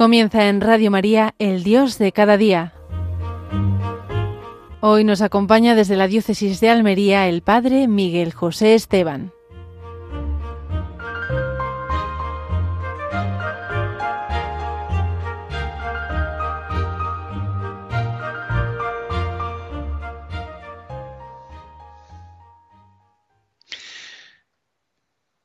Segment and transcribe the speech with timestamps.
[0.00, 2.72] Comienza en Radio María, el Dios de cada día.
[4.80, 9.30] Hoy nos acompaña desde la Diócesis de Almería el Padre Miguel José Esteban.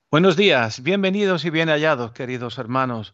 [0.10, 3.14] Buenos días, bienvenidos y bien hallados, queridos hermanos.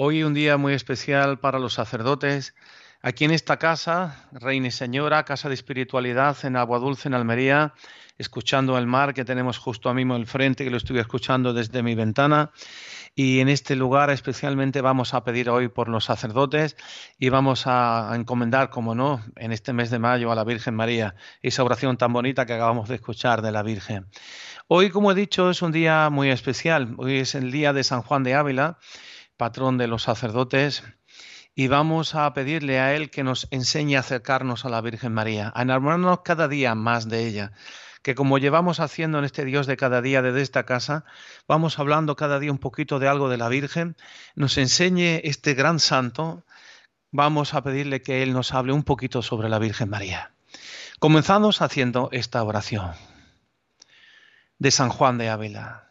[0.00, 2.54] Hoy un día muy especial para los sacerdotes.
[3.02, 7.74] Aquí en esta casa, Reina y Señora, Casa de Espiritualidad en Agua Dulce, en Almería,
[8.16, 11.82] escuchando el mar que tenemos justo a mismo el frente, que lo estuve escuchando desde
[11.82, 12.52] mi ventana.
[13.16, 16.76] Y en este lugar especialmente vamos a pedir hoy por los sacerdotes
[17.18, 21.16] y vamos a encomendar, como no, en este mes de mayo a la Virgen María,
[21.42, 24.06] esa oración tan bonita que acabamos de escuchar de la Virgen.
[24.68, 26.94] Hoy, como he dicho, es un día muy especial.
[26.98, 28.78] Hoy es el día de San Juan de Ávila
[29.38, 30.82] patrón de los sacerdotes,
[31.54, 35.50] y vamos a pedirle a Él que nos enseñe a acercarnos a la Virgen María,
[35.54, 37.52] a enamorarnos cada día más de ella,
[38.02, 41.04] que como llevamos haciendo en este Dios de cada día desde esta casa,
[41.48, 43.96] vamos hablando cada día un poquito de algo de la Virgen,
[44.34, 46.44] nos enseñe este gran santo,
[47.10, 50.32] vamos a pedirle que Él nos hable un poquito sobre la Virgen María.
[51.00, 52.92] Comenzamos haciendo esta oración
[54.58, 55.90] de San Juan de Ávila.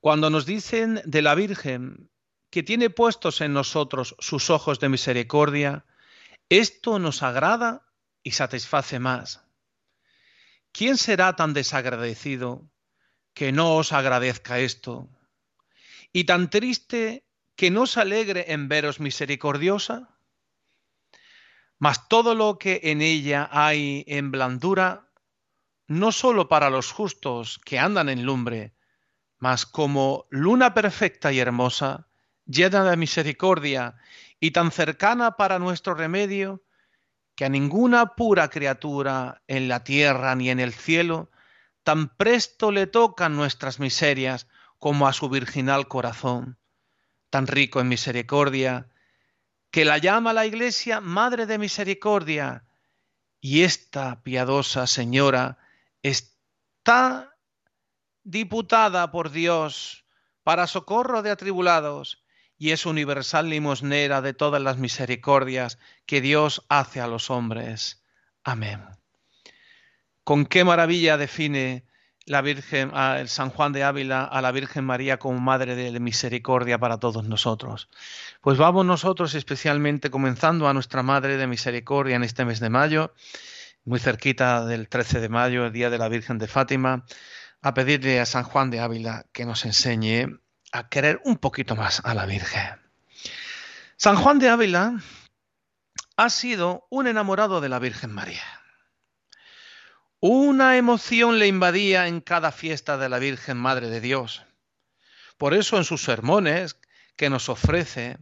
[0.00, 2.09] Cuando nos dicen de la Virgen
[2.50, 5.84] que tiene puestos en nosotros sus ojos de misericordia,
[6.48, 7.86] esto nos agrada
[8.22, 9.44] y satisface más.
[10.72, 12.68] ¿Quién será tan desagradecido
[13.34, 15.08] que no os agradezca esto?
[16.12, 20.16] ¿Y tan triste que no os alegre en veros misericordiosa?
[21.78, 25.08] Mas todo lo que en ella hay en blandura,
[25.86, 28.74] no sólo para los justos que andan en lumbre,
[29.38, 32.09] mas como luna perfecta y hermosa,
[32.50, 33.94] llena de misericordia
[34.40, 36.62] y tan cercana para nuestro remedio,
[37.36, 41.30] que a ninguna pura criatura en la tierra ni en el cielo
[41.84, 44.46] tan presto le tocan nuestras miserias
[44.78, 46.58] como a su virginal corazón,
[47.30, 48.88] tan rico en misericordia,
[49.70, 52.64] que la llama la Iglesia Madre de Misericordia,
[53.40, 55.58] y esta piadosa Señora
[56.02, 57.36] está
[58.22, 60.04] diputada por Dios
[60.42, 62.19] para socorro de atribulados
[62.60, 68.04] y es universal limosnera de todas las misericordias que Dios hace a los hombres.
[68.44, 68.84] Amén.
[70.24, 71.86] Con qué maravilla define
[72.26, 76.76] la Virgen, el San Juan de Ávila a la Virgen María como Madre de Misericordia
[76.76, 77.88] para todos nosotros.
[78.42, 83.14] Pues vamos nosotros especialmente comenzando a nuestra Madre de Misericordia en este mes de mayo,
[83.86, 87.06] muy cerquita del 13 de mayo, el Día de la Virgen de Fátima,
[87.62, 90.40] a pedirle a San Juan de Ávila que nos enseñe
[90.72, 92.80] a querer un poquito más a la Virgen.
[93.96, 95.00] San Juan de Ávila
[96.16, 98.44] ha sido un enamorado de la Virgen María.
[100.20, 104.42] Una emoción le invadía en cada fiesta de la Virgen Madre de Dios.
[105.38, 106.78] Por eso en sus sermones
[107.16, 108.18] que nos ofrece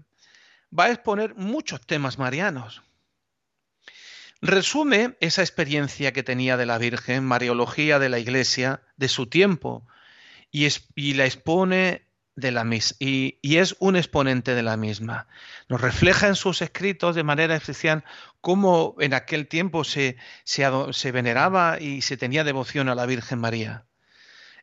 [0.77, 2.83] va a exponer muchos temas marianos.
[4.41, 9.85] Resume esa experiencia que tenía de la Virgen, Mariología de la Iglesia, de su tiempo,
[10.53, 12.08] y, y la expone
[12.39, 12.65] de la
[13.01, 15.27] y, y, es un exponente de la misma.
[15.69, 18.05] Nos refleja en sus escritos de manera especial
[18.41, 23.87] cómo en aquel tiempo se, se, veneraba y se tenía devoción a la Virgen María.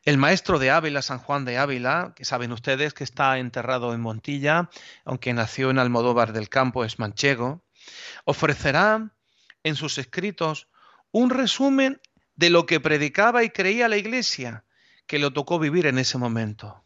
[0.04, 4.00] El maestro de Ávila, San Juan de Ávila, que saben ustedes que está enterrado en
[4.00, 4.70] Montilla,
[5.04, 7.62] aunque nació en Almodóvar del Campo, es manchego,
[8.24, 9.10] ofrecerá
[9.64, 10.68] en sus escritos
[11.10, 12.00] un resumen
[12.36, 14.64] de lo que predicaba y creía la Iglesia,
[15.06, 16.85] que lo tocó vivir en ese momento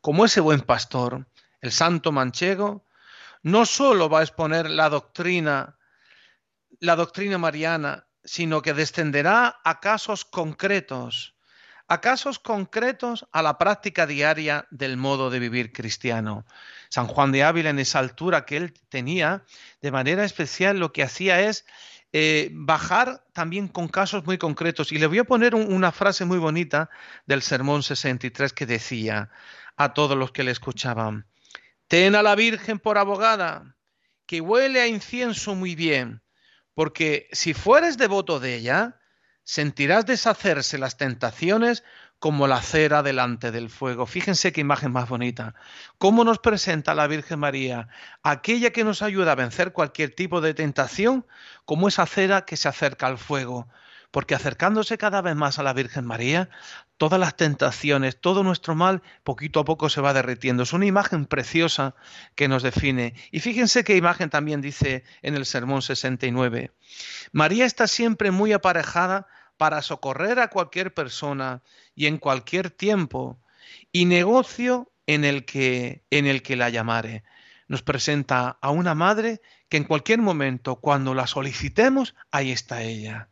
[0.00, 1.26] como ese buen pastor,
[1.60, 2.84] el santo manchego,
[3.42, 5.78] no sólo va a exponer la doctrina,
[6.80, 11.34] la doctrina mariana, sino que descenderá a casos concretos,
[11.88, 16.44] a casos concretos a la práctica diaria del modo de vivir cristiano.
[16.90, 19.44] San Juan de Ávila, en esa altura que él tenía,
[19.80, 21.64] de manera especial lo que hacía es
[22.12, 24.92] eh, bajar también con casos muy concretos.
[24.92, 26.90] Y le voy a poner una frase muy bonita
[27.26, 29.30] del Sermón 63 que decía,
[29.76, 31.26] a todos los que le escuchaban.
[31.86, 33.76] Ten a la Virgen por abogada,
[34.26, 36.22] que huele a incienso muy bien,
[36.74, 39.00] porque si fueres devoto de ella,
[39.44, 41.82] sentirás deshacerse las tentaciones
[42.18, 44.06] como la cera delante del fuego.
[44.06, 45.54] Fíjense qué imagen más bonita.
[45.98, 47.88] ¿Cómo nos presenta la Virgen María?
[48.22, 51.26] Aquella que nos ayuda a vencer cualquier tipo de tentación,
[51.64, 53.68] como esa cera que se acerca al fuego.
[54.10, 56.48] porque acercándose cada vez más a la Virgen María,
[56.96, 60.62] todas las tentaciones, todo nuestro mal, poquito a poco se va derritiendo.
[60.62, 61.94] Es una imagen preciosa
[62.34, 63.14] que nos define.
[63.30, 66.72] Y fíjense qué imagen también dice en el Sermón 69.
[67.32, 69.26] María está siempre muy aparejada
[69.58, 71.62] para socorrer a cualquier persona
[71.94, 73.38] y en cualquier tiempo,
[73.92, 77.24] y negocio en el que, en el que la llamare.
[77.66, 83.28] Nos presenta a una madre que en cualquier momento, cuando la solicitemos, ahí está ella.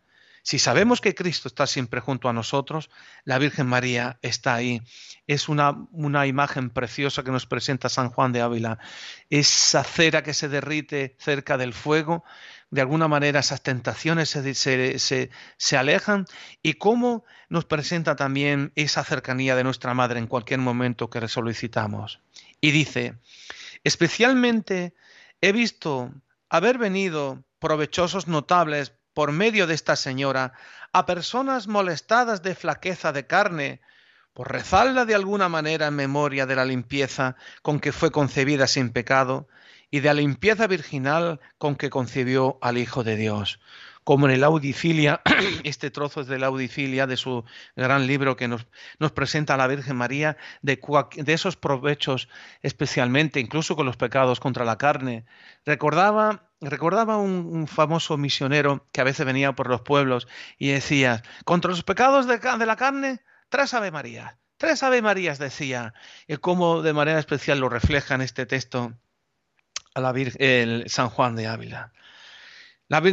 [0.46, 2.88] Si sabemos que Cristo está siempre junto a nosotros,
[3.25, 4.81] la Virgen María está ahí.
[5.26, 8.78] Es una, una, imagen preciosa que nos presenta San Juan de Ávila.
[9.28, 12.22] Esa cera que se derrite cerca del fuego,
[12.70, 16.26] de alguna manera esas tentaciones se, se, se alejan
[16.62, 21.26] y cómo nos presenta también esa cercanía de nuestra Madre en cualquier momento que le
[21.26, 22.20] solicitamos.
[22.60, 23.19] Y dice,
[23.82, 24.94] especialmente
[25.40, 26.14] he visto
[26.49, 30.52] haber venido provechosos notables por medio de esta señora
[30.92, 33.80] a personas molestadas de flaqueza de carne,
[34.34, 38.90] por rezarla de alguna manera en memoria de la limpieza con que fue concebida sin
[38.90, 39.48] pecado
[39.90, 43.58] y de la limpieza virginal con que concibió al Hijo de Dios
[44.04, 45.20] como en el Audifilia,
[45.64, 48.68] este trozo es de la Audifilia, de su gran libro que nos,
[49.00, 50.78] nos presenta a la Virgen María, de,
[51.16, 52.28] de, esos provechos
[52.62, 55.24] especialmente, incluso con los pecados contra la carne.
[55.64, 60.26] Recordaba, recordaba un, famoso misionero que a veces venía por los pueblos
[60.58, 64.38] y decía, contra los pecados de, la carne, tres Ave María.
[64.56, 65.93] Tres Ave Marías decía,
[66.26, 68.94] y cómo de manera especial lo refleja en este texto
[69.94, 71.93] a la Virgen, el San Juan de Ávila.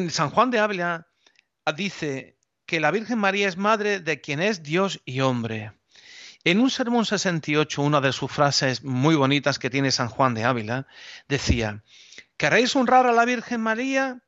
[0.09, 1.07] San Juan de Ávila
[1.75, 5.73] dice que la Virgen María es madre de quien es Dios y hombre.
[6.45, 10.43] En un sermón 68, una de sus frases muy bonitas que tiene San Juan de
[10.43, 10.87] Ávila,
[11.29, 11.83] decía,
[12.37, 14.21] ¿queréis honrar a la Virgen María?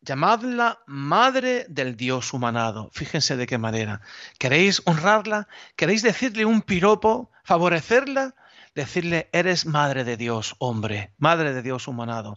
[0.00, 2.90] Llamadla Madre del Dios humanado.
[2.92, 4.00] Fíjense de qué manera.
[4.38, 5.46] ¿Queréis honrarla?
[5.76, 7.30] ¿Queréis decirle un piropo?
[7.44, 8.34] ¿Favorecerla?
[8.74, 12.36] Decirle, eres Madre de Dios, hombre, Madre de Dios humanado.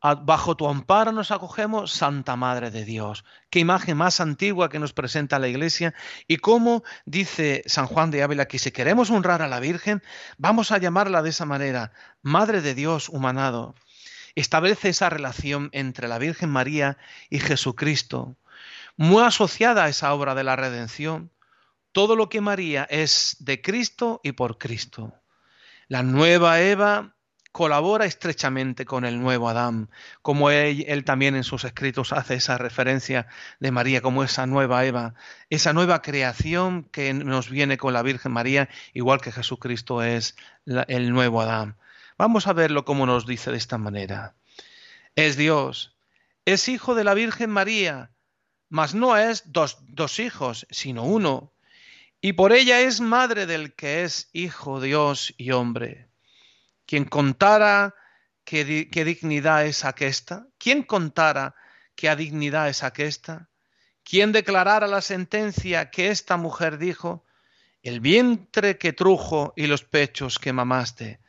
[0.00, 3.24] Bajo tu amparo nos acogemos, Santa Madre de Dios.
[3.50, 5.92] Qué imagen más antigua que nos presenta la Iglesia
[6.28, 10.02] y cómo dice San Juan de Ávila que si queremos honrar a la Virgen,
[10.36, 11.92] vamos a llamarla de esa manera,
[12.22, 13.74] Madre de Dios humanado.
[14.40, 16.96] Establece esa relación entre la Virgen María
[17.28, 18.36] y Jesucristo,
[18.96, 21.32] muy asociada a esa obra de la redención.
[21.90, 25.12] Todo lo que María es de Cristo y por Cristo.
[25.88, 27.16] La nueva Eva
[27.50, 29.90] colabora estrechamente con el nuevo Adán,
[30.22, 33.26] como él, también en sus escritos hace esa referencia
[33.58, 35.14] de María como esa nueva Eva,
[35.50, 41.12] esa nueva creación que nos viene con la Virgen María, igual que Jesucristo es el
[41.12, 41.76] nuevo Adán.
[42.18, 44.34] Vamos a verlo como nos dice de esta manera.
[45.14, 45.96] Es Dios,
[46.44, 48.10] es hijo de la Virgen María,
[48.68, 51.52] mas no es dos, dos hijos, sino uno,
[52.20, 56.08] y por ella es madre del que es hijo Dios y hombre.
[56.86, 57.94] Quien contara
[58.44, 61.54] qué, dignidad es aquesta, ¿Quién contara
[61.94, 63.48] qué dignidad es aquesta,
[64.02, 67.24] ¿Quién declarara la sentencia que esta mujer dijo,
[67.82, 71.20] el vientre que trujo y los pechos que mamaste.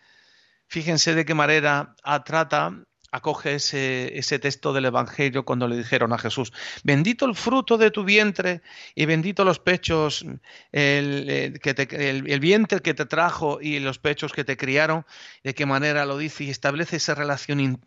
[0.70, 1.96] Fíjense de qué manera
[2.26, 2.72] trata
[3.12, 8.04] acoge ese, texto del Evangelio cuando le dijeron a Jesús, bendito el fruto de tu
[8.04, 8.62] vientre
[8.94, 10.24] y bendito los pechos,
[10.72, 15.08] el, vientre que te trajo y los pechos que te criaron,
[15.44, 17.82] de qué manera lo dice y establece esa relación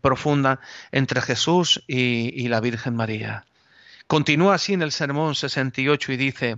[0.00, 0.58] profunda
[0.90, 3.46] entre Jesús y, y la Virgen María.
[4.08, 6.56] Continúa así en el Sermón 68 y dice,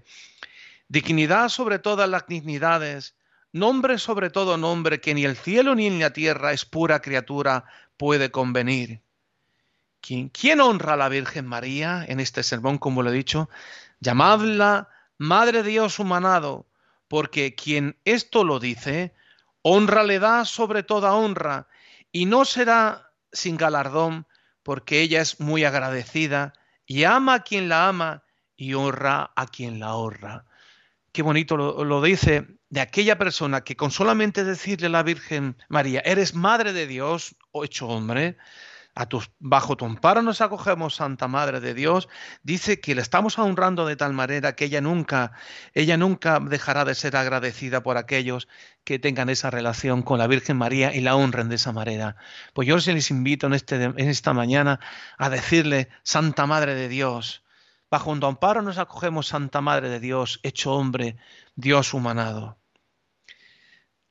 [0.88, 3.14] dignidad sobre todas las dignidades,
[3.56, 7.64] nombre sobre todo nombre, que ni el cielo ni en la tierra es pura criatura,
[7.96, 9.00] puede convenir.
[10.00, 13.48] ¿Quién, honra a la Virgen María en este sermón, como lo he dicho?
[13.98, 16.66] Llamadla Madre de Dios humanado,
[17.08, 19.14] porque quien esto lo dice,
[19.62, 21.66] honra le da sobre toda honra,
[22.12, 24.26] y no será sin galardón,
[24.62, 26.52] porque ella es muy agradecida,
[26.86, 28.22] y ama a quien la ama,
[28.56, 30.44] y honra a quien la honra.
[31.10, 32.46] Qué bonito lo, lo dice
[32.76, 37.35] de aquella persona que con solamente decirle a la Virgen María, eres Madre de Dios,
[37.64, 38.37] hecho hombre,
[38.95, 42.06] a bajo tu amparo nos acogemos, Santa Madre de Dios,
[42.42, 45.33] dice que le estamos honrando de tal manera que ella nunca,
[45.73, 48.47] ella nunca dejará de ser agradecida por aquellos
[48.85, 52.16] que tengan esa relación con la Virgen María y la honren de esa manera.
[52.52, 54.80] Pues yo les invito en, este, en esta mañana
[55.16, 57.42] a decirle, Santa Madre de Dios,
[57.90, 61.16] bajo tu amparo nos acogemos, Santa Madre de Dios, hecho hombre,
[61.54, 62.59] Dios humanado.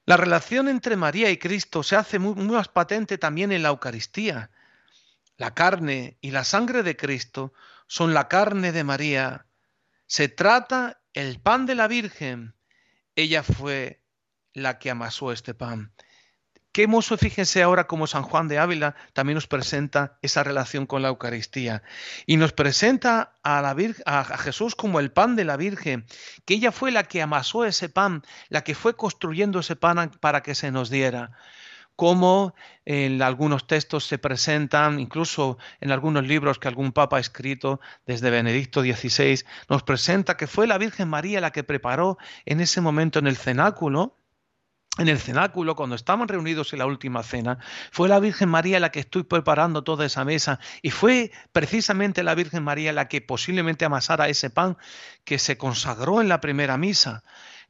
[0.06, 4.52] La relación entre María y Cristo se hace muy, más patente también en la Eucaristía.
[5.38, 7.52] la carne y la sangre de Cristo
[7.88, 9.48] son la carne de María.
[10.06, 12.56] Se trata el pan de la Virgen.
[13.16, 14.02] Ella fue
[14.54, 15.94] la que amasó este pan.
[16.76, 21.02] Qué hermoso, fíjense ahora como San Juan de Ávila también nos presenta esa relación con
[21.02, 21.84] la Eucaristía
[22.26, 26.06] y nos presenta a, la a Jesús como el pan de la Virgen,
[26.44, 30.44] que ella fue la que amasó ese pan, la que fue construyendo ese pan para
[30.44, 31.32] que se nos diera.
[31.96, 37.80] Como en algunos textos se presentan, incluso en algunos libros que algún papa ha escrito
[38.06, 42.82] desde Benedicto XVI, nos presenta que fue la Virgen María la que preparó en ese
[42.82, 44.18] momento en el cenáculo
[44.98, 47.60] en el cenáculo, cuando estaban reunidos en la última cena,
[47.92, 52.36] fue la Virgen María la que estoy preparando toda esa mesa y fue precisamente la
[52.36, 54.78] Virgen María la que posiblemente amasara ese pan
[55.26, 57.24] que se consagró en la primera misa.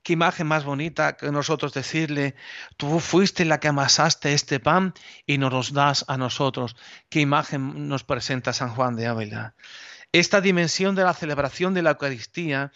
[0.03, 2.35] Qué imagen más bonita que nosotros decirle,
[2.77, 4.93] tú fuiste la que amasaste este pan
[5.25, 6.75] y nos los das a nosotros.
[7.09, 9.55] Qué imagen nos presenta San Juan de Ávila.
[10.11, 12.71] Esta dimensión de la celebración de la Eucaristía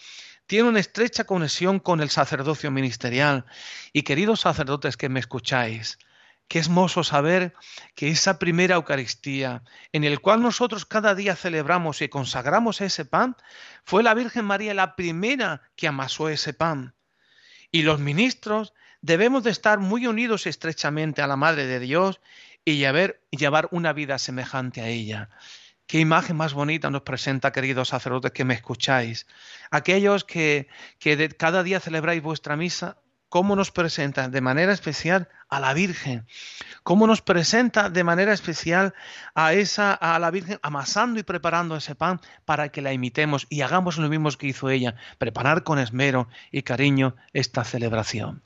[0.50, 3.46] tiene una estrecha conexión con el sacerdocio ministerial.
[3.94, 6.00] Y queridos sacerdotes que me escucháis,
[6.48, 7.54] qué hermoso saber
[7.94, 9.62] que esa primera Eucaristía,
[9.94, 13.38] en el cual nosotros cada día celebramos y consagramos ese pan,
[13.84, 16.96] fue la Virgen María la primera que amasó ese pan.
[17.72, 22.22] Y los ministros debemos de estar muy unidos estrechamente a la Madre de Dios
[22.66, 25.30] y llevar una vida semejante a ella.
[25.90, 29.26] Qué imagen más bonita nos presenta, queridos sacerdotes que me escucháis.
[29.72, 30.68] Aquellos que,
[31.00, 36.28] que cada día celebráis vuestra misa, cómo nos presenta de manera especial a la Virgen,
[36.84, 38.94] cómo nos presenta de manera especial
[39.34, 43.62] a esa a la Virgen amasando y preparando ese pan para que la imitemos y
[43.62, 48.44] hagamos lo mismo que hizo ella, preparar con esmero y cariño esta celebración.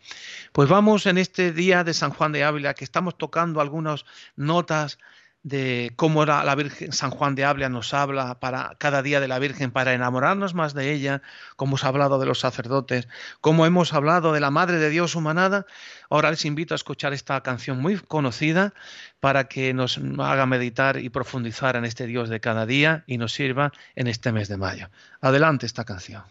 [0.53, 4.05] Pues vamos en este día de San Juan de Ávila que estamos tocando algunas
[4.37, 4.97] notas
[5.43, 9.39] de cómo la Virgen San Juan de Ávila nos habla para cada día de la
[9.39, 11.21] Virgen para enamorarnos más de ella,
[11.57, 13.07] como hemos hablado de los sacerdotes,
[13.41, 15.65] como hemos hablado de la Madre de Dios humanada.
[16.09, 18.73] Ahora les invito a escuchar esta canción muy conocida
[19.19, 23.33] para que nos haga meditar y profundizar en este Dios de cada día y nos
[23.33, 24.89] sirva en este mes de mayo.
[25.19, 26.23] Adelante esta canción.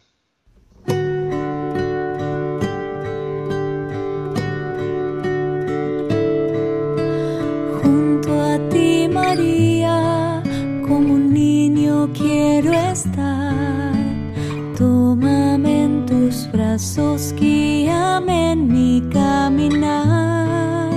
[14.77, 20.91] Tómame en tus brazos, guíame en mi caminar.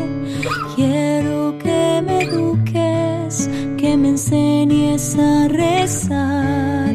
[0.76, 6.94] Quiero que me eduques, que me enseñes a rezar.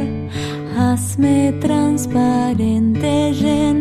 [0.76, 3.79] Hazme transparente, lléname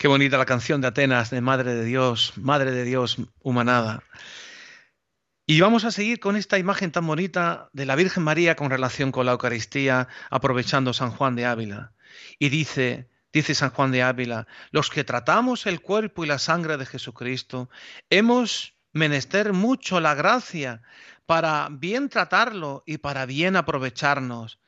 [0.00, 4.02] Qué bonita la canción de Atenas de Madre de Dios, Madre de Dios humanada.
[5.46, 9.12] Y vamos a seguir con esta imagen tan bonita de la Virgen María con relación
[9.12, 11.92] con la Eucaristía, aprovechando San Juan de Ávila.
[12.38, 16.78] Y dice, dice San Juan de Ávila, los que tratamos el cuerpo y la sangre
[16.78, 17.68] de Jesucristo,
[18.08, 20.80] hemos menester mucho la gracia
[21.26, 24.60] para bien tratarlo y para bien aprovecharnos.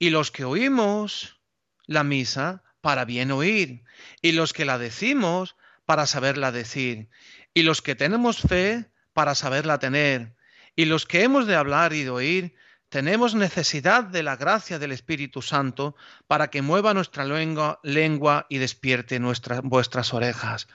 [0.00, 1.40] Y los que oímos
[1.86, 3.84] la misa, para bien oír.
[4.20, 7.08] Y los que la decimos, para saberla decir.
[7.54, 10.34] Y los que tenemos fe, para saberla tener.
[10.76, 12.54] Y los que hemos de hablar y de oír,
[12.90, 15.96] tenemos necesidad de la gracia del Espíritu Santo
[16.26, 20.68] para que mueva nuestra lengua, lengua y despierte nuestras, vuestras orejas.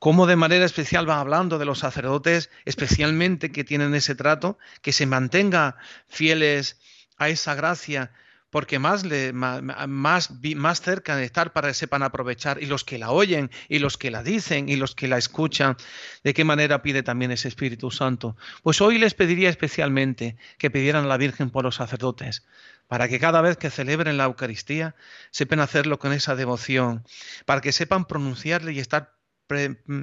[0.00, 4.92] Como de manera especial va hablando de los sacerdotes, especialmente que tienen ese trato, que
[4.92, 5.76] se mantenga
[6.08, 6.80] fieles
[7.18, 8.10] a esa gracia,
[8.52, 13.10] porque más, más, más, cerca de estar para que sepan aprovechar, y los que la
[13.10, 15.78] oyen, y los que la dicen, y los que la escuchan,
[16.22, 18.36] de qué manera pide también ese Espíritu Santo.
[18.62, 22.44] Pues hoy les pediría especialmente que pidieran a la Virgen por los sacerdotes,
[22.88, 24.96] para que cada vez que celebren la Eucaristía
[25.30, 27.04] sepan hacerlo con esa devoción,
[27.46, 29.14] para que sepan pronunciarle y estar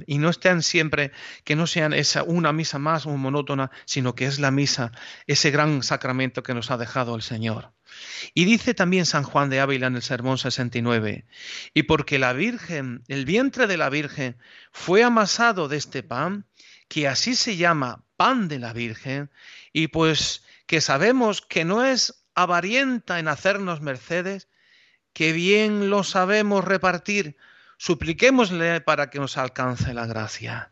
[0.06, 1.12] y no estén siempre,
[1.44, 4.92] que no sean esa una misa más o monótona, sino que es la misa,
[5.26, 7.72] ese gran sacramento que nos ha dejado el Señor.
[8.34, 11.26] Y dice también San Juan de Ávila en el Sermón 69,
[11.74, 14.36] y porque la Virgen, el vientre de la Virgen,
[14.72, 16.46] fue amasado de este pan,
[16.88, 19.30] que así se llama pan de la Virgen,
[19.72, 24.48] y pues que sabemos que no es avarienta en hacernos mercedes,
[25.12, 27.36] que bien lo sabemos repartir,
[27.80, 30.70] Supliquémosle para que nos alcance la gracia.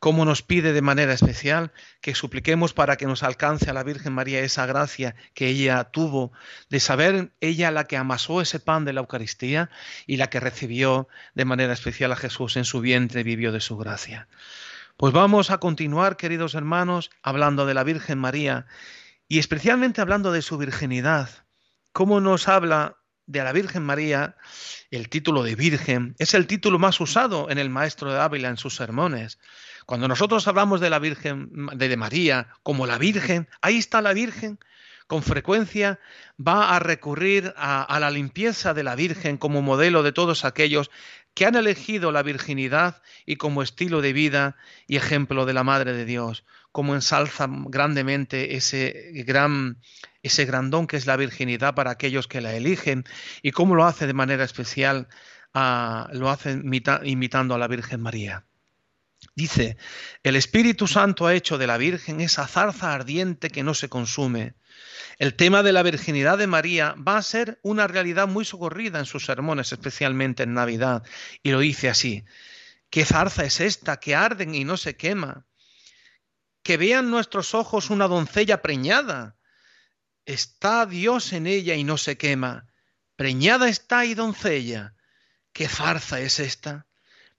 [0.00, 4.12] Como nos pide de manera especial que supliquemos para que nos alcance a la Virgen
[4.12, 6.32] María esa gracia que ella tuvo
[6.68, 9.70] de saber ella la que amasó ese pan de la Eucaristía
[10.08, 13.76] y la que recibió de manera especial a Jesús en su vientre vivió de su
[13.76, 14.26] gracia.
[14.96, 18.66] Pues vamos a continuar, queridos hermanos, hablando de la Virgen María
[19.28, 21.30] y especialmente hablando de su virginidad.
[21.92, 22.99] ¿Cómo nos habla
[23.30, 24.34] de la Virgen María,
[24.90, 28.56] el título de Virgen, es el título más usado en el Maestro de Ávila en
[28.56, 29.38] sus sermones.
[29.86, 34.58] Cuando nosotros hablamos de la Virgen, de María, como la Virgen, ahí está la Virgen,
[35.06, 36.00] con frecuencia
[36.44, 40.90] va a recurrir a, a, la limpieza de la Virgen como modelo de todos aquellos
[41.34, 44.56] que han elegido la virginidad y como estilo de vida
[44.88, 49.78] y ejemplo de la Madre de Dios, como ensalza grandemente ese gran
[50.22, 53.04] ese gran don que es la virginidad para aquellos que la eligen
[53.42, 55.08] y cómo lo hace de manera especial,
[55.54, 56.60] ah, lo hace
[57.04, 58.44] imitando a la Virgen María.
[59.34, 59.76] Dice,
[60.22, 64.54] el Espíritu Santo ha hecho de la Virgen esa zarza ardiente que no se consume.
[65.18, 69.04] El tema de la virginidad de María va a ser una realidad muy socorrida en
[69.04, 71.02] sus sermones, especialmente en Navidad.
[71.42, 72.24] Y lo dice así,
[72.88, 75.44] ¿qué zarza es esta que arden y no se quema?
[76.62, 79.36] Que vean nuestros ojos una doncella preñada,
[80.26, 82.68] Está Dios en ella y no se quema.
[83.16, 84.94] Preñada está y doncella.
[85.52, 86.86] ¿Qué farza es esta?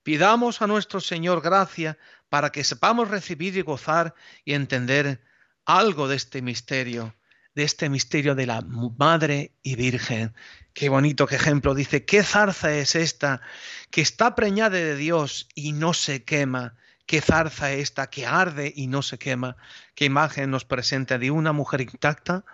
[0.04, 5.22] Pidamos a nuestro Señor gracia para que sepamos recibir y gozar y entender
[5.64, 7.16] algo de este misterio,
[7.56, 10.34] de este misterio de la Madre y Virgen.
[10.74, 11.76] Qué bonito qué ejemplo.
[11.76, 13.42] Dice, ¿qué zarza es esta
[13.90, 16.76] que está preñada de Dios y no se quema?
[17.12, 19.58] Qué zarza esta que arde y no se quema,
[19.95, 22.45] qué imagen nos presenta de una mujer intacta,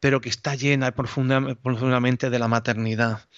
[0.00, 3.28] pero que está llena profundamente de la maternidad.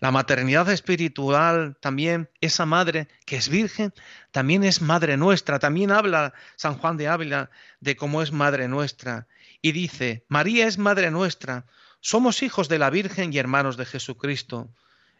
[0.00, 3.92] La maternidad espiritual también, esa madre que es virgen,
[4.30, 5.58] también es madre nuestra.
[5.58, 7.50] También habla San Juan de Ávila
[7.80, 9.26] de cómo es madre nuestra.
[9.60, 11.66] Y dice, María es madre nuestra,
[12.00, 14.70] somos hijos de la Virgen y hermanos de Jesucristo.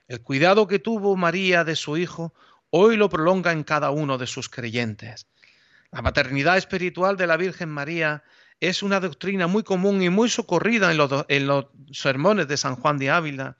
[0.08, 2.32] El cuidado que tuvo María de su Hijo
[2.70, 5.26] hoy lo prolonga en cada uno de sus creyentes.
[5.92, 8.24] La maternidad espiritual de la Virgen María
[8.60, 13.10] es una doctrina muy común y muy socorrida en los, sermones de San Juan de
[13.10, 13.56] Ávila.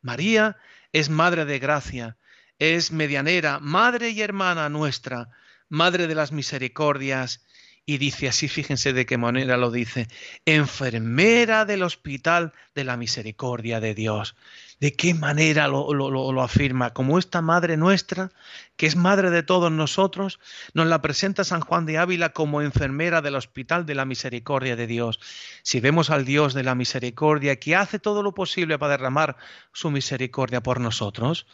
[0.00, 0.56] María
[0.92, 2.16] es madre de gracia,
[2.58, 5.28] es medianera, madre y hermana nuestra,
[5.68, 7.44] madre de las misericordias,
[7.84, 10.08] y dice así, fíjense de qué manera lo dice,
[10.44, 14.36] enfermera del hospital de la misericordia de Dios
[14.80, 18.30] de qué manera lo, afirma, como esta Madre nuestra,
[18.76, 20.38] que es Madre de todos nosotros,
[20.72, 24.86] nos la presenta San Juan de Ávila como enfermera del Hospital de la Misericordia de
[24.86, 25.18] Dios.
[25.62, 29.36] Si vemos al Dios de la Misericordia que hace todo lo posible para derramar
[29.72, 31.46] su misericordia por nosotros,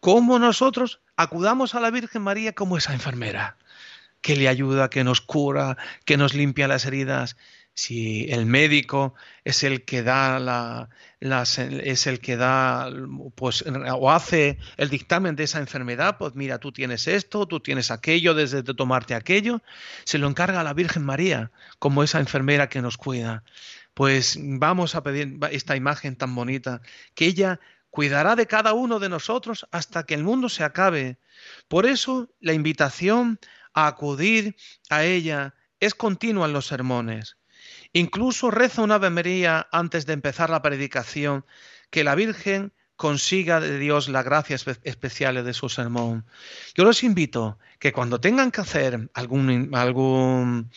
[0.00, 3.56] ¿cómo nosotros acudamos a la Virgen María como esa enfermera?
[4.20, 7.36] que le ayuda, que nos cura, que nos limpia las heridas,
[7.78, 9.14] si el médico
[9.44, 10.88] es el que da la,
[11.20, 12.90] es el que da
[13.36, 13.64] pues
[13.94, 18.34] o hace el dictamen de esa enfermedad, pues mira, tú tienes esto, tú tienes aquello,
[18.34, 19.62] desde de tomarte aquello,
[20.02, 23.44] se lo encarga a la Virgen María como esa enfermera que nos cuida.
[23.94, 26.82] Pues vamos a pedir esta imagen tan bonita,
[27.14, 27.60] que ella
[27.90, 31.18] cuidará de cada uno de nosotros hasta que el mundo se acabe.
[31.68, 33.38] Por eso la invitación
[33.72, 34.56] a acudir
[34.90, 37.36] a ella es continua en los sermones.
[37.92, 41.44] Incluso reza una Ave María antes de empezar la predicación,
[41.90, 46.26] que la Virgen consiga de Dios la gracia especial de su sermón.
[46.74, 50.70] Yo los invito que cuando tengan que hacer algún, algún,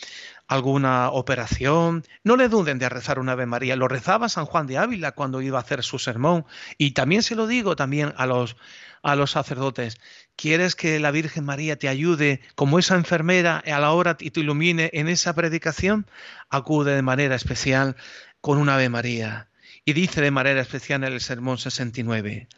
[0.46, 3.74] alguna operación, no le duden de rezar una Ave María.
[3.74, 6.46] Lo rezaba San Juan de Ávila cuando iba a hacer su sermón.
[6.78, 8.56] Y también se lo digo también a los,
[9.02, 9.98] a los sacerdotes.
[10.36, 14.40] ¿Quieres que la Virgen María te ayude como esa enfermera a la hora y te
[14.40, 16.06] ilumine en esa predicación?
[16.50, 17.96] Acude de manera especial
[18.40, 19.48] con una Ave María.
[19.84, 22.48] Y dice de manera especial en el Sermón 69,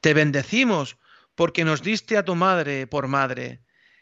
[0.00, 0.96] Te bendecimos
[1.34, 3.60] porque nos diste a tu madre por madre,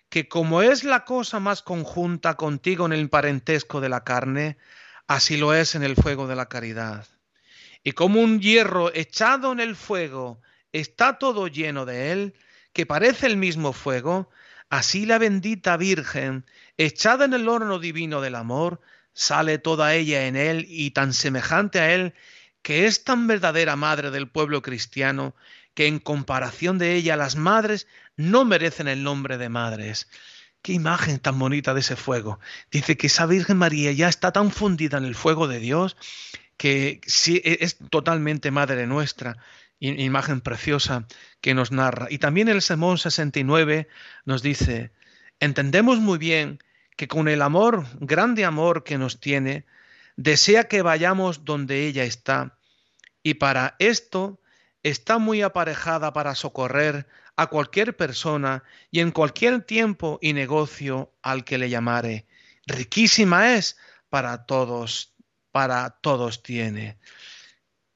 [0.09, 4.59] que como es la cosa más conjunta contigo en el parentesco de la carne,
[5.07, 7.07] así lo es en el fuego de la caridad.
[7.83, 10.41] Y como un hierro echado en el fuego
[10.73, 12.35] está todo lleno de él,
[12.73, 14.31] que parece el mismo fuego,
[14.69, 18.81] así la bendita Virgen, echada en el horno divino del amor,
[19.13, 22.15] sale toda ella en él y tan semejante a él,
[22.63, 25.35] que es tan verdadera madre del pueblo cristiano,
[25.75, 30.09] que en comparación de ella las madres no merecen el nombre de madres.
[30.63, 32.39] Qué imagen tan bonita de ese fuego.
[32.71, 35.97] Dice que esa Virgen María ya está tan fundida en el fuego de Dios
[36.61, 39.39] que sí, e, es totalmente madre nuestra
[39.81, 41.07] imagen preciosa
[41.41, 42.07] que nos narra.
[42.11, 43.89] Y también el Sermón 69
[44.25, 44.93] nos dice,
[45.41, 46.63] entendemos muy bien
[46.97, 49.65] que con el amor, grande amor que nos tiene,
[50.17, 52.59] desea que vayamos donde ella está.
[53.23, 54.41] Y para esto
[54.83, 61.45] está muy aparejada para socorrer a cualquier persona y en cualquier tiempo y negocio al
[61.45, 62.27] que le llamare.
[62.67, 63.79] Riquísima es
[64.11, 65.15] para todos,
[65.53, 66.99] para todos tiene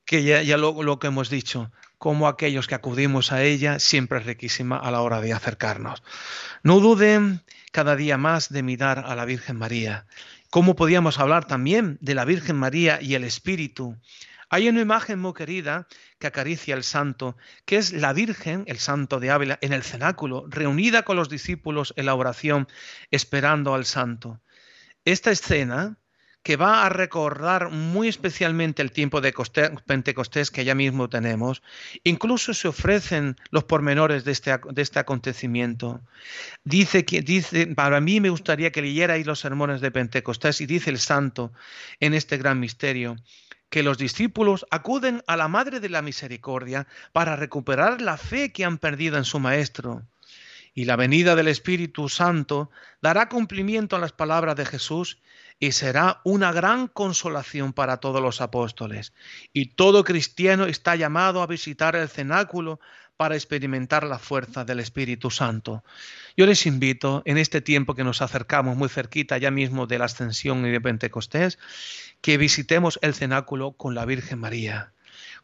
[0.04, 4.76] que ya, lo, que hemos dicho, como aquellos que acudimos a ella, siempre es riquísima
[4.76, 6.02] a la hora de acercarnos.
[6.62, 10.06] No duden cada día más de mirar a la Virgen María.
[10.50, 13.96] ¿Cómo podíamos hablar también de la Virgen María y el Espíritu?
[14.50, 15.88] Hay una imagen muy querida
[16.18, 20.44] que acaricia al santo, que es la Virgen, el santo de Ávila, en el cenáculo,
[20.48, 22.68] reunida con los discípulos en la oración,
[23.10, 24.40] esperando al santo.
[25.04, 25.98] Esta escena
[26.44, 29.34] que va a recordar muy especialmente el tiempo de
[29.86, 31.62] Pentecostés que ya mismo tenemos.
[32.04, 36.02] Incluso se ofrecen los pormenores de este, de este acontecimiento.
[36.62, 40.90] Dice que, dice, para mí me gustaría que leyerais los sermones de Pentecostés y dice
[40.90, 41.50] el santo
[41.98, 43.16] en este gran misterio
[43.70, 48.66] que los discípulos acuden a la Madre de la Misericordia para recuperar la fe que
[48.66, 50.02] han perdido en su Maestro.
[50.74, 55.18] Y la venida del Espíritu Santo dará cumplimiento a las palabras de Jesús
[55.58, 59.12] y será una gran consolación para todos los apóstoles.
[59.52, 62.80] Y todo cristiano está llamado a visitar el cenáculo
[63.16, 65.84] para experimentar la fuerza del Espíritu Santo.
[66.36, 70.06] Yo les invito, en este tiempo que nos acercamos muy cerquita ya mismo de la
[70.06, 71.58] ascensión y de Pentecostés,
[72.20, 74.94] que visitemos el cenáculo con la Virgen María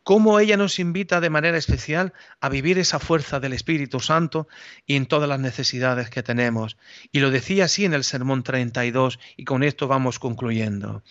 [0.02, 4.48] cómo ella nos invita de manera especial a vivir esa fuerza del Espíritu Santo
[4.86, 6.76] y en todas las necesidades que tenemos.
[7.12, 11.02] Y lo decía así en el Sermón 32 y con esto vamos concluyendo.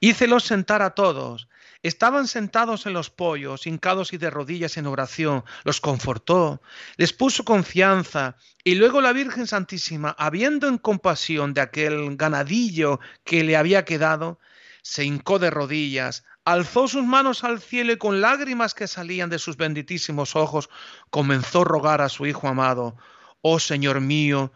[0.00, 1.48] Hícelos sentar a todos.
[1.82, 6.60] Estaban sentados en los pollos, hincados y de rodillas en oración, los confortó,
[6.96, 13.44] les puso confianza, y luego la Virgen Santísima, habiendo en compasión de aquel ganadillo que
[13.44, 14.40] le había quedado,
[14.82, 19.38] se hincó de rodillas, alzó sus manos al cielo y con lágrimas que salían de
[19.38, 20.70] sus benditísimos ojos,
[21.10, 22.96] comenzó a rogar a su Hijo amado,
[23.42, 24.50] Oh Señor mío,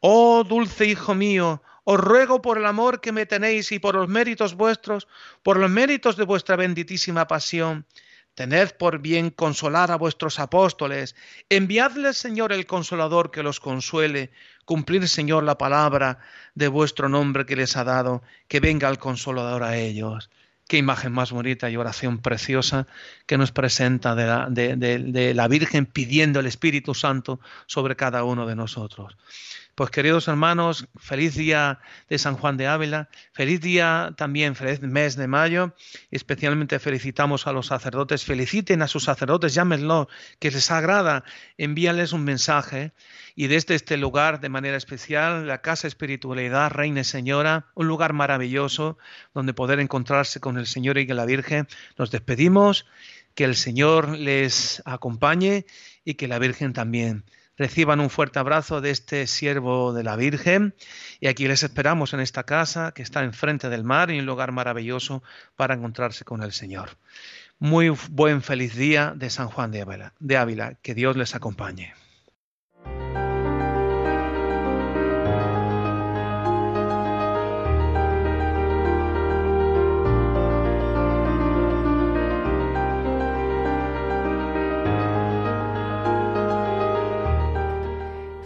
[0.00, 4.08] oh dulce Hijo mío, os ruego por el amor que me tenéis y por los
[4.08, 5.06] méritos vuestros,
[5.44, 7.86] por los méritos de vuestra benditísima pasión,
[8.34, 11.14] tened por bien consolar a vuestros apóstoles,
[11.48, 14.32] enviadles, Señor, el consolador que los consuele,
[14.64, 16.18] cumplir, Señor, la palabra
[16.56, 20.28] de vuestro nombre que les ha dado, que venga el consolador a ellos.
[20.68, 22.88] Qué imagen más bonita y oración preciosa
[23.26, 28.46] que nos presenta de la, de, la Virgen pidiendo el Espíritu Santo sobre cada uno
[28.46, 29.16] de nosotros.
[29.76, 35.16] Pues queridos hermanos, feliz día de San Juan de Ávila, feliz día también, feliz mes
[35.16, 35.74] de mayo,
[36.10, 40.08] especialmente felicitamos a los sacerdotes, feliciten a sus sacerdotes, llámenlo,
[40.38, 41.24] que les agrada,
[41.58, 42.94] envíales un mensaje.
[43.34, 48.96] Y desde este lugar de manera especial, la Casa Espiritualidad Reina Señora, un lugar maravilloso
[49.34, 52.86] donde poder encontrarse con el Señor y la Virgen, nos despedimos,
[53.34, 55.66] que el Señor les acompañe
[56.02, 60.74] y que la Virgen también reciban un fuerte abrazo de este siervo de la Virgen
[61.20, 64.52] y aquí les esperamos en esta casa que está enfrente del mar y un lugar
[64.52, 65.22] maravilloso
[65.56, 66.90] para encontrarse con el Señor.
[67.58, 70.12] Muy buen feliz día de San Juan de Ávila.
[70.18, 70.74] De Ávila.
[70.82, 71.94] Que Dios les acompañe.